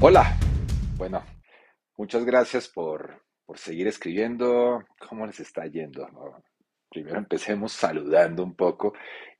[0.00, 0.36] Hola,
[0.96, 1.24] bueno,
[1.96, 3.22] muchas gracias por,
[3.54, 4.82] seguir escribiendo.
[5.08, 6.06] ¿Cómo les está yendo?
[6.90, 8.92] Primero empecemos saludando un poco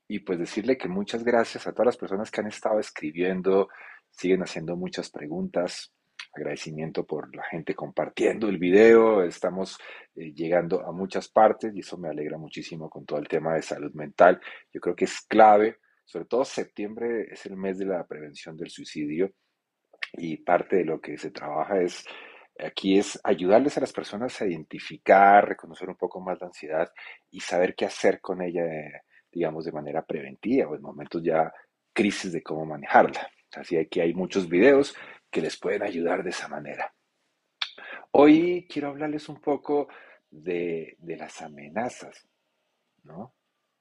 [0.07, 3.67] y pues decirle que muchas gracias a todas las personas que han estado escribiendo,
[4.09, 5.91] siguen haciendo muchas preguntas.
[6.33, 9.23] Agradecimiento por la gente compartiendo el video.
[9.23, 9.77] Estamos
[10.15, 13.61] eh, llegando a muchas partes y eso me alegra muchísimo con todo el tema de
[13.61, 14.41] salud mental.
[14.73, 18.69] Yo creo que es clave, sobre todo septiembre es el mes de la prevención del
[18.69, 19.31] suicidio
[20.13, 22.05] y parte de lo que se trabaja es
[22.59, 26.91] aquí es ayudarles a las personas a identificar, reconocer un poco más la ansiedad
[27.29, 28.63] y saber qué hacer con ella,
[29.31, 31.51] digamos, de manera preventiva o en momentos ya
[31.93, 33.29] crisis de cómo manejarla.
[33.55, 34.95] Así que hay muchos videos
[35.29, 36.93] que les pueden ayudar de esa manera.
[38.11, 39.87] Hoy quiero hablarles un poco
[40.29, 42.27] de, de las amenazas,
[43.03, 43.33] ¿no?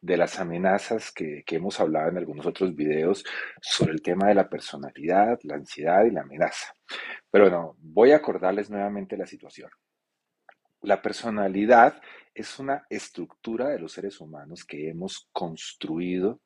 [0.05, 3.25] De las amenazas que, hemos hablado en algunos otros videos
[3.63, 6.75] sobre el tema de la personalidad, la ansiedad y la amenaza.
[7.31, 9.71] Pero bueno, voy a acordarles nuevamente la situación.
[10.83, 12.03] La personalidad
[12.35, 16.43] es una estructura de los seres humanos que hemos construido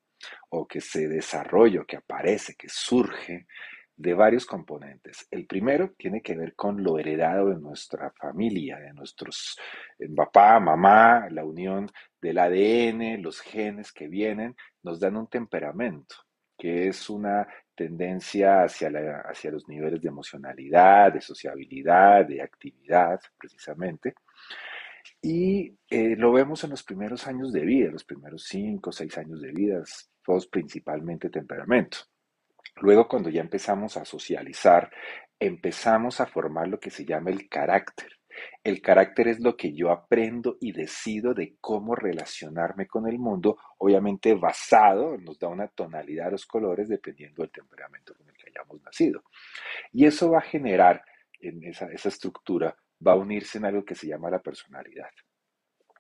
[0.51, 3.49] o que se desarrolla, que aparece, que surge
[3.97, 5.27] de varios componentes.
[5.33, 9.59] El primero tiene que ver con lo heredado de nuestra familia, de nuestros
[9.99, 16.17] eh, papá, mamá, la unión del ADN, los genes que vienen, nos dan un temperamento,
[16.57, 18.91] que es una tendencia hacia,
[19.25, 24.15] hacia los niveles de emocionalidad, de sociabilidad, de actividad, precisamente.
[25.23, 29.41] Y eh, lo vemos en los primeros años de vida, los primeros cinco seis años
[29.41, 29.83] de vida,
[30.25, 31.99] todos principalmente temperamento.
[32.81, 34.91] Luego, cuando ya empezamos a socializar,
[35.39, 38.18] empezamos a formar lo que se llama el carácter.
[38.63, 43.59] El carácter es lo que yo aprendo y decido de cómo relacionarme con el mundo,
[43.79, 48.51] obviamente basado, nos da una tonalidad de los colores dependiendo del temperamento con el que
[48.51, 49.23] hayamos nacido.
[49.93, 51.03] Y eso va a generar,
[51.41, 52.77] en esa, esa estructura,
[53.07, 55.11] va a unirse en algo que se llama la personalidad.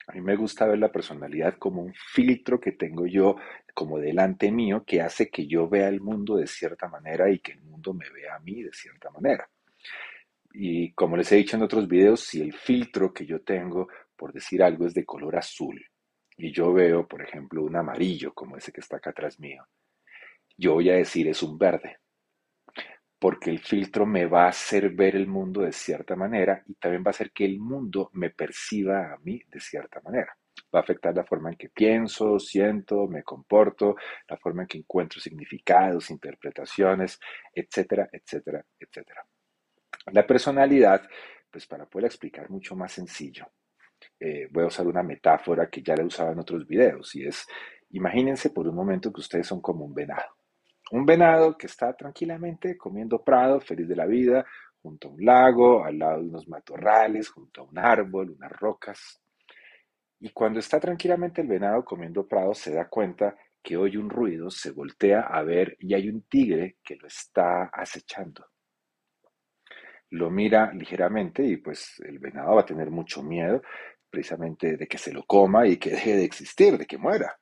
[0.09, 3.37] A mí me gusta ver la personalidad como un filtro que tengo yo
[3.75, 7.53] como delante mío que hace que yo vea el mundo de cierta manera y que
[7.53, 9.49] el mundo me vea a mí de cierta manera.
[10.61, 13.87] Y como les he dicho en otros videos, si el filtro que yo tengo,
[14.17, 15.81] por decir algo, es de color azul
[16.37, 19.65] y yo veo, por ejemplo, un amarillo como ese que está acá atrás mío,
[20.57, 21.99] yo voy a decir es un verde
[23.21, 27.05] porque el filtro me va a hacer ver el mundo de cierta manera y también
[27.05, 30.37] va a hacer que el mundo me perciba a mí de cierta manera.
[30.75, 33.95] Va a afectar la forma en que pienso, siento, me comporto,
[34.29, 37.21] la forma en que encuentro significados, interpretaciones,
[37.55, 39.25] etcétera, etcétera, etcétera.
[40.13, 41.03] La personalidad,
[41.51, 43.47] pues para poder explicar mucho más sencillo,
[44.21, 47.27] eh, voy a usar una metáfora que ya la he usado en otros videos y
[47.27, 47.47] es,
[47.91, 50.37] imagínense por un momento que ustedes son como un venado.
[50.91, 54.47] Un venado que está tranquilamente comiendo prado, feliz de la vida,
[54.81, 59.21] junto a un lago, al lado de unos matorrales, junto a un árbol, unas rocas.
[60.21, 64.51] Y cuando está tranquilamente el venado comiendo prado, se da cuenta que oye un ruido,
[64.51, 68.47] se voltea a ver y hay un tigre que lo está acechando.
[70.11, 73.63] Lo mira ligeramente y pues el venado va a tener mucho miedo
[74.11, 77.39] precisamente de que se lo coma y que deje de existir, de que muera.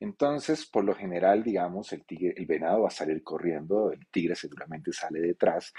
[0.00, 4.34] Entonces, por lo general, digamos, el, tigre, el venado va a salir corriendo, el tigre
[4.34, 5.72] seguramente sale detrás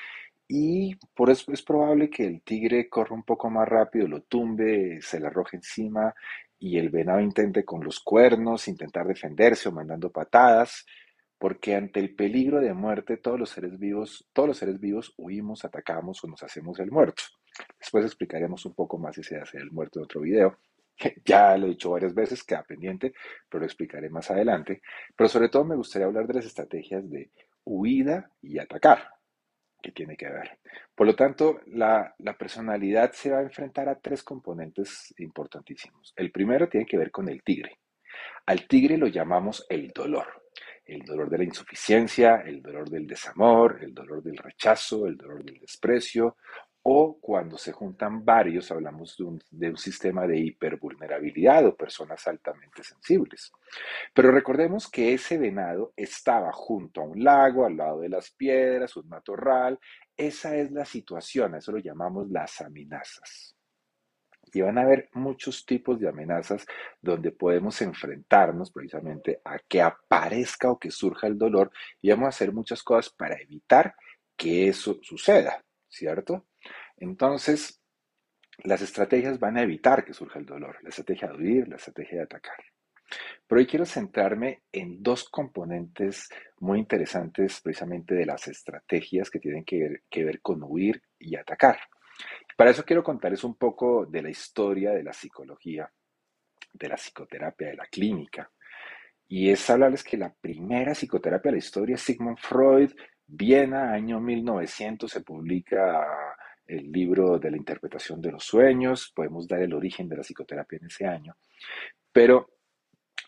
[0.47, 4.99] y por eso es probable que el tigre corra un poco más rápido, lo tumbe,
[5.01, 6.13] se le arroje encima
[6.59, 10.85] y el venado intente con los cuernos intentar defenderse o mandando patadas,
[11.37, 15.65] porque ante el peligro de muerte todos los seres vivos, todos los seres vivos huimos,
[15.65, 17.23] atacamos o nos hacemos el muerto.
[17.79, 20.57] Después explicaremos un poco más si se hace el muerto en otro video.
[21.25, 23.13] Ya lo he dicho varias veces, queda pendiente,
[23.49, 24.81] pero lo explicaré más adelante.
[25.15, 27.31] Pero sobre todo me gustaría hablar de las estrategias de
[27.65, 29.09] huida y atacar,
[29.81, 30.59] que tiene que ver.
[30.95, 36.13] Por lo tanto, la, la personalidad se va a enfrentar a tres componentes importantísimos.
[36.15, 37.79] El primero tiene que ver con el tigre.
[38.45, 40.44] Al tigre lo llamamos el dolor.
[40.85, 45.43] El dolor de la insuficiencia, el dolor del desamor, el dolor del rechazo, el dolor
[45.43, 46.37] del desprecio
[46.87, 53.51] o cuando se juntan varios, hablamos de un, sistema de hipervulnerabilidad o personas altamente sensibles.
[54.13, 58.95] Pero recordemos que ese venado estaba junto a un lago, al lado de las piedras,
[58.97, 59.79] un matorral.
[60.15, 63.55] Esa es la situación, eso lo llamamos las amenazas.
[64.55, 66.65] Y van a haber muchos tipos de amenazas
[67.01, 71.71] donde podemos enfrentarnos precisamente a que aparezca o que surja el dolor
[72.01, 73.95] y vamos a hacer muchas cosas para evitar
[74.37, 76.45] que eso suceda, ¿cierto?
[76.95, 77.81] Entonces,
[78.63, 82.19] las estrategias van a evitar que surja el dolor, la estrategia de huir, la estrategia
[82.19, 82.57] de atacar.
[83.47, 86.29] Pero hoy quiero centrarme en dos componentes
[86.59, 91.35] muy interesantes precisamente de las estrategias que tienen que ver, que ver con huir y
[91.35, 91.77] atacar.
[92.55, 95.91] Para eso quiero contarles un poco de la historia de la psicología,
[96.71, 98.49] de la psicoterapia, de la clínica.
[99.27, 102.91] Y es hablarles que la primera psicoterapia de la historia Sigmund Freud,
[103.27, 109.61] Viena, año 1900, se publica el libro de la interpretación de los sueños, podemos dar
[109.61, 111.35] el origen de la psicoterapia en ese año,
[112.11, 112.49] pero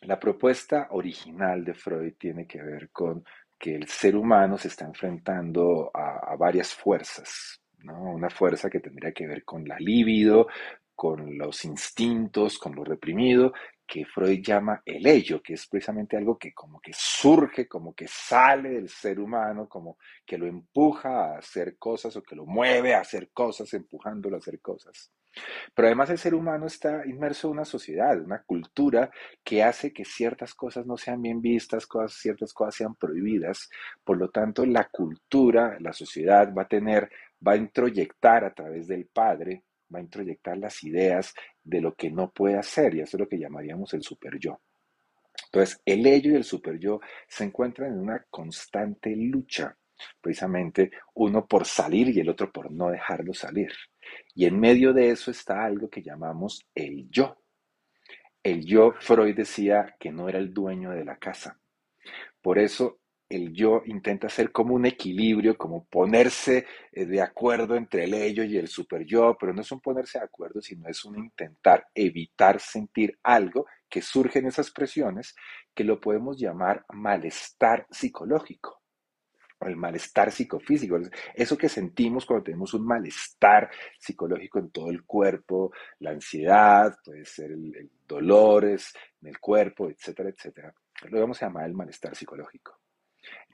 [0.01, 3.24] la propuesta original de Freud tiene que ver con
[3.57, 9.28] que el ser humano se está enfrentando a varias fuerzas, Una fuerza que tendría que
[9.28, 10.48] ver con la libido,
[10.95, 13.54] con los instintos, con lo reprimido,
[13.86, 18.07] que Freud llama el ello, que es precisamente algo que como que surge, como que
[18.07, 22.94] sale del ser humano, como que lo empuja a hacer cosas o que lo mueve
[22.94, 25.12] a hacer cosas, empujándolo a hacer cosas.
[25.74, 29.12] Pero además el ser humano está inmerso en una sociedad, una cultura
[29.44, 33.69] que hace que ciertas cosas no sean bien vistas, cosas, ciertas cosas sean prohibidas.
[34.04, 37.10] Por lo tanto, la cultura, la sociedad va a tener,
[37.45, 39.63] va a introyectar a través del padre
[39.94, 43.28] va a introyectar las ideas de lo que no puede hacer, y eso es lo
[43.28, 44.60] que llamaríamos el super yo.
[45.45, 49.78] Entonces, el ello y el super yo se encuentran en una constante lucha,
[50.19, 53.72] precisamente uno por salir y el otro por no dejarlo salir.
[54.36, 57.38] Y en medio de eso está algo que llamamos el yo.
[58.44, 61.60] El yo, Freud decía que no era el dueño de la casa.
[62.42, 68.06] Por eso el yo intenta hacer como un equilibrio, como ponerse eh, de acuerdo entre
[68.06, 71.03] el ello y el super yo, pero no es un ponerse de acuerdo, sino es
[71.06, 75.35] un intentar evitar sentir algo que surge en esas presiones,
[75.74, 78.81] que lo podemos llamar malestar psicológico
[79.59, 81.00] o el malestar psicofísico,
[81.33, 87.25] eso que sentimos cuando tenemos un malestar psicológico en todo el cuerpo, la ansiedad, puede
[87.25, 90.74] ser el, el dolores en el cuerpo, etcétera, etcétera.
[91.09, 92.76] Lo vamos a llamar el malestar psicológico.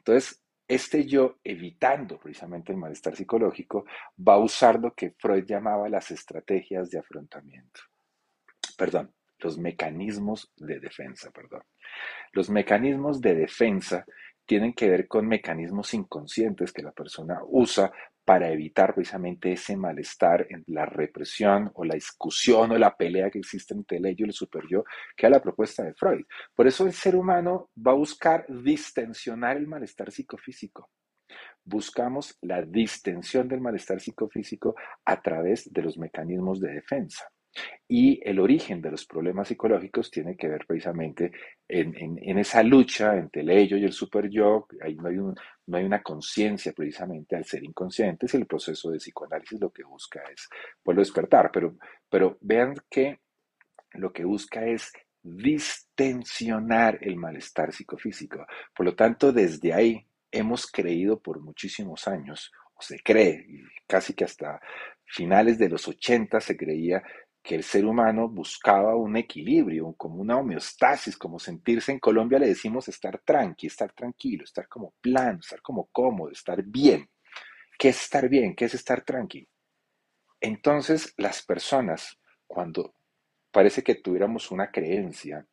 [0.06, 3.86] Entonces, este yo, evitando precisamente el malestar psicológico,
[4.18, 7.82] va a usar lo que Freud llamaba las estrategias de afrontamiento.
[8.78, 11.64] Perdón, los mecanismos de defensa, perdón.
[12.34, 14.06] Los mecanismos de defensa
[14.46, 17.92] tienen que ver con mecanismos inconscientes que la persona usa
[18.26, 23.40] para evitar precisamente ese malestar en la represión o la discusión o la pelea que
[23.40, 24.86] existe entre el ello y el superyo,
[25.16, 26.26] que es la propuesta de Freud.
[26.56, 30.90] Por eso el ser humano va a buscar distensionar el malestar psicofísico.
[31.66, 34.76] Buscamos la distensión del malestar psicofísico
[35.06, 37.33] a través de los mecanismos de defensa.
[37.88, 41.32] Y el origen de los problemas psicológicos tiene que ver precisamente
[41.68, 44.68] en, esa lucha entre el ello y el super yo.
[44.82, 48.98] Ahí no hay, no hay una conciencia precisamente al ser inconscientes y el proceso de
[48.98, 50.50] psicoanálisis lo que busca es
[50.82, 51.52] pues, despertar.
[51.52, 51.78] Pero,
[52.10, 53.20] pero vean que
[53.94, 54.92] lo que busca es
[55.22, 58.46] distensionar el malestar psicofísico.
[58.76, 63.46] Por lo tanto, desde ahí hemos creído por muchísimos años, o se cree,
[63.88, 64.60] casi que hasta
[65.06, 67.04] finales de los 80 se creía
[67.44, 72.48] que el ser humano buscaba un equilibrio, como una homeostasis, como sentirse en Colombia le
[72.48, 77.10] decimos estar tranqui, estar tranquilo, estar como plano, estar como cómodo, estar bien.
[77.78, 78.56] ¿Qué es estar bien?
[78.56, 79.48] ¿Qué es estar tranquilo?
[80.40, 82.96] Entonces, las personas, cuando
[83.52, 85.46] parece que tuviéramos una creencia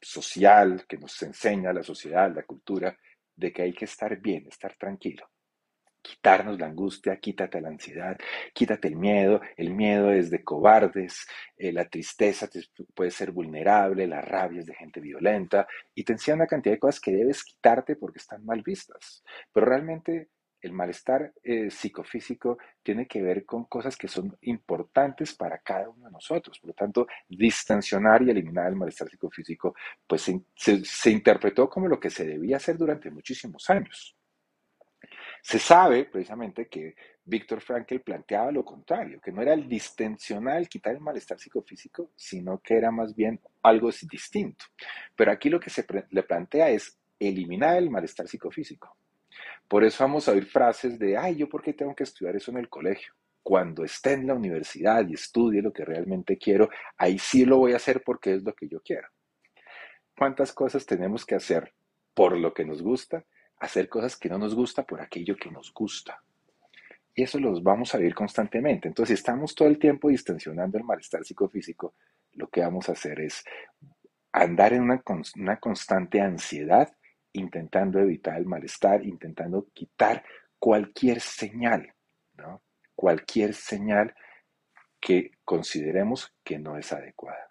[0.00, 2.98] social que nos enseña la sociedad, la cultura,
[3.34, 5.30] de que hay que estar bien, estar tranquilo,
[6.04, 8.16] quitarnos la angustia, quítate la ansiedad,
[8.52, 9.40] quítate el miedo.
[9.56, 12.48] El miedo es de cobardes, eh, la tristeza
[12.94, 16.78] puede ser vulnerable, la rabia es de gente violenta y te enseñan una cantidad de
[16.78, 19.24] cosas que debes quitarte porque están mal vistas.
[19.52, 20.28] Pero realmente
[20.60, 26.06] el malestar eh, psicofísico tiene que ver con cosas que son importantes para cada uno
[26.06, 26.58] de nosotros.
[26.58, 29.74] Por lo tanto, distensionar y eliminar el malestar psicofísico,
[30.06, 34.16] pues se interpretó como lo que se debía hacer durante muchísimos años.
[35.42, 36.94] Se sabe precisamente que
[37.24, 42.10] Víctor Frankl planteaba lo contrario, que no era el distensionar, el quitar el malestar psicofísico,
[42.14, 44.64] sino que era más bien algo distinto.
[45.16, 48.96] Pero aquí lo que se le plantea es eliminar el malestar psicofísico.
[49.66, 52.50] Por eso vamos a oír frases de, ay, ¿yo por qué tengo que estudiar eso
[52.50, 53.14] en el colegio?
[53.44, 57.74] cuando esté en la universidad y estudie lo que realmente quiero, ahí sí lo voy
[57.74, 59.06] a hacer porque es lo que yo quiero.
[60.16, 61.74] ¿Cuántas cosas tenemos que hacer
[62.14, 63.26] por lo que nos gusta?
[63.64, 66.22] Hacer cosas que no nos gusta por aquello que nos gusta.
[67.14, 68.88] Y eso los vamos a vivir constantemente.
[68.88, 71.94] Entonces, si estamos todo el tiempo distensionando el malestar psicofísico,
[72.32, 73.42] lo que vamos a hacer es
[74.32, 75.02] andar en una,
[75.36, 76.94] una constante ansiedad,
[77.32, 80.22] intentando evitar el malestar, intentando quitar
[80.58, 81.94] cualquier señal.
[82.94, 84.14] Cualquier señal
[85.00, 87.48] que consideremos que no es adecuada.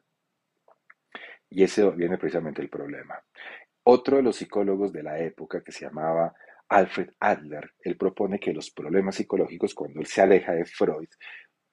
[1.50, 3.20] Y ese viene precisamente el problema.
[3.84, 6.34] Otro de los psicólogos de la época que se llamaba
[6.70, 11.10] Alfred Adler, él propone que los problemas psicológicos, cuando él se aleja de Freud,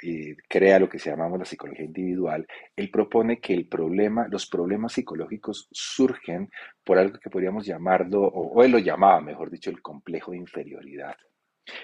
[0.03, 4.47] y crea lo que se llamamos la psicología individual, él propone que el problema, los
[4.47, 6.49] problemas psicológicos surgen
[6.83, 11.17] por algo que podríamos llamarlo, o él lo llamaba, mejor dicho, el complejo de inferioridad.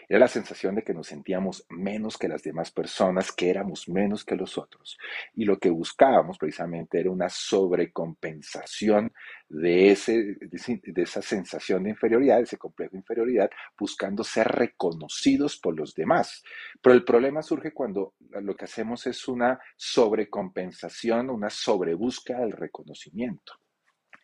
[0.09, 4.25] Era la sensación de que nos sentíamos menos que las demás personas, que éramos menos
[4.25, 4.99] que los otros.
[5.35, 9.13] Y lo que buscábamos precisamente era una sobrecompensación
[9.49, 15.79] de, ese, de esa sensación de inferioridad, ese complejo de inferioridad, buscando ser reconocidos por
[15.79, 16.43] los demás.
[16.81, 23.55] Pero el problema surge cuando lo que hacemos es una sobrecompensación, una sobrebúsqueda del reconocimiento.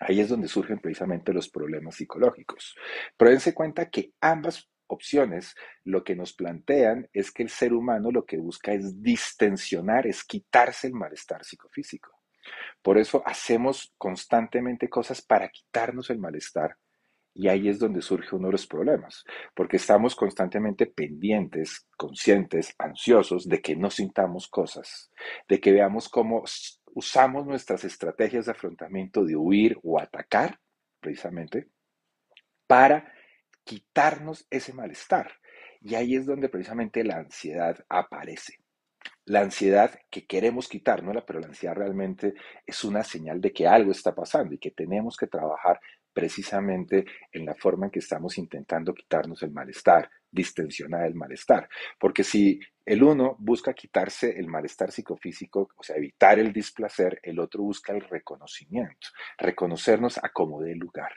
[0.01, 2.75] Ahí es donde surgen precisamente los problemas psicológicos.
[3.17, 8.11] Pero dense cuenta que ambas opciones, lo que nos plantean es que el ser humano
[8.11, 12.23] lo que busca es distensionar, es quitarse el malestar psicofísico.
[12.83, 16.77] Por eso hacemos constantemente cosas para quitarnos el malestar.
[17.35, 23.49] Y ahí es donde surge uno de los problemas, porque estamos constantemente pendientes, conscientes, ansiosos
[23.49, 25.11] de que no sintamos cosas,
[25.49, 26.45] de que veamos cómo
[26.95, 30.61] usamos nuestras estrategias de afrontamiento de huir o atacar,
[31.01, 31.69] precisamente,
[32.67, 33.11] para
[33.65, 35.33] quitarnos ese malestar.
[35.81, 38.59] Y ahí es donde precisamente la ansiedad aparece.
[39.25, 42.35] La ansiedad que queremos quitarnos, pero la ansiedad realmente
[42.67, 45.81] es una señal de que algo está pasando y que tenemos que trabajar
[46.13, 51.69] precisamente en la forma en que estamos intentando quitarnos el malestar, distensionar el malestar.
[51.99, 57.39] Porque si el uno busca quitarse el malestar psicofísico, o sea, evitar el displacer, el
[57.39, 61.13] otro busca el reconocimiento, reconocernos a como dé lugar.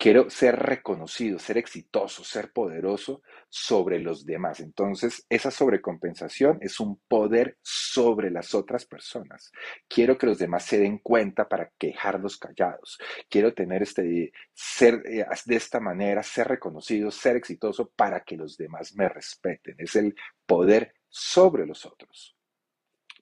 [0.00, 4.60] Quiero ser reconocido, ser exitoso, ser poderoso sobre los demás.
[4.60, 9.52] Entonces, esa sobrecompensación es un poder sobre las otras personas.
[9.86, 12.98] Quiero que los demás se den cuenta para quejarlos callados.
[13.28, 18.56] Quiero tener este ser eh, de esta manera, ser reconocido, ser exitoso para que los
[18.56, 19.74] demás me respeten.
[19.76, 20.14] Es el
[20.46, 22.39] poder sobre los otros.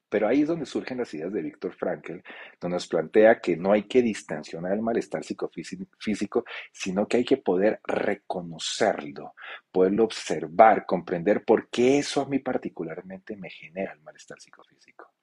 [0.08, 2.20] Pero ahí es donde surgen las ideas de Víctor Frankl,
[2.60, 7.36] donde nos plantea que no hay que distensionar el malestar psicofísico, sino que hay que
[7.38, 9.34] poder reconocerlo,
[9.70, 15.17] poderlo observar, comprender por qué eso a mí particularmente me genera el malestar psicofísico.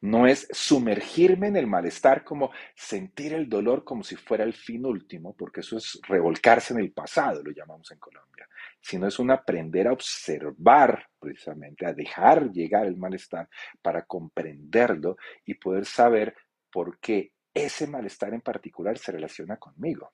[0.00, 4.84] No es sumergirme en el malestar como sentir el dolor como si fuera el fin
[4.86, 8.48] último, porque eso es revolcarse en el pasado, lo llamamos en Colombia,
[8.80, 13.48] sino es un aprender a observar precisamente, a dejar llegar el malestar
[13.82, 16.34] para comprenderlo y poder saber
[16.70, 20.12] por qué ese malestar en particular se relaciona conmigo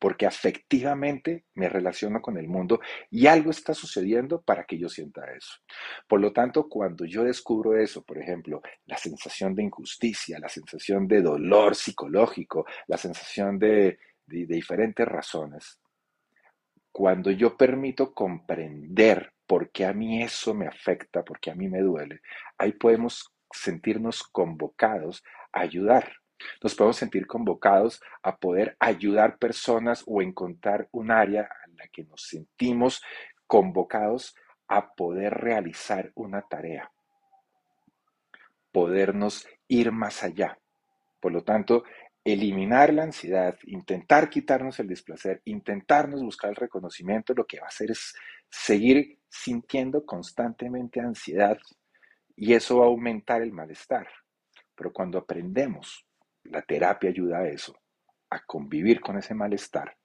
[0.00, 2.80] porque afectivamente me relaciono con el mundo
[3.10, 5.52] y algo está sucediendo para que yo sienta eso.
[6.08, 11.06] Por lo tanto, cuando yo descubro eso, por ejemplo, la sensación de injusticia, la sensación
[11.06, 15.80] de dolor psicológico, la sensación de, diferentes razones,
[16.92, 21.68] cuando yo permito comprender por qué a mí eso me afecta, por qué a mí
[21.68, 22.20] me duele,
[22.56, 26.20] ahí podemos sentirnos convocados a ayudar
[26.62, 32.04] nos podemos sentir convocados a poder ayudar personas o encontrar un área en la que
[32.04, 33.02] nos sentimos
[33.46, 34.34] convocados
[34.68, 36.90] a poder realizar una tarea,
[38.70, 40.58] podernos ir más allá.
[41.18, 41.82] Por lo tanto,
[42.24, 47.68] eliminar la ansiedad, intentar quitarnos el displacer, intentarnos buscar el reconocimiento, lo que va a
[47.70, 48.14] hacer es
[48.48, 51.58] seguir sintiendo constantemente ansiedad
[52.36, 54.08] y eso va a aumentar el malestar.
[54.74, 56.06] Pero cuando aprendemos
[56.50, 57.76] la terapia ayuda a eso,
[58.30, 59.96] a convivir con ese malestar.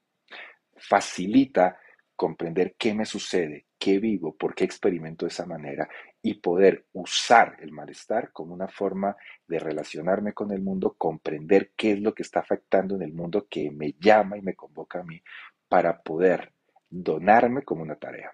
[0.75, 1.79] Facilita
[2.15, 5.87] comprender qué me sucede, qué vivo, por qué experimento de esa manera
[6.21, 9.15] y poder usar el malestar como una forma
[9.47, 13.47] de relacionarme con el mundo, comprender qué es lo que está afectando en el mundo
[13.49, 15.21] que me llama y me convoca a mí
[15.67, 16.53] para poder
[16.89, 18.31] donarme como una tarea.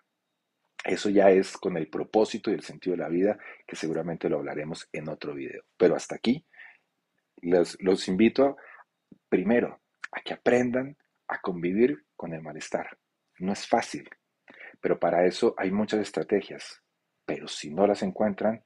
[0.84, 3.38] Eso ya es con el propósito y el sentido de la vida,
[3.68, 5.64] que seguramente lo hablaremos en otro video.
[5.78, 6.46] Pero hasta aquí
[7.42, 8.58] los, invito
[9.30, 9.82] primero
[10.12, 12.98] a que aprendan a convivir con el malestar.
[13.40, 14.10] No es fácil,
[14.80, 16.82] pero para eso hay muchas estrategias.
[17.24, 18.62] pero si no las encuentran,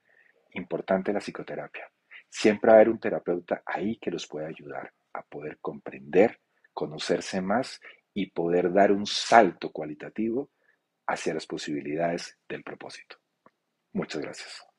[0.51, 1.87] importante la psicoterapia.
[2.29, 6.39] Siempre va a haber un terapeuta ahí que los pueda ayudar a poder comprender,
[6.73, 7.79] conocerse más
[8.13, 10.49] y poder dar un salto cualitativo
[11.05, 13.17] hacia las posibilidades del propósito.
[13.93, 14.74] Muchas gracias.